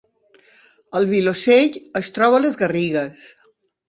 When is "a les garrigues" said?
2.39-3.27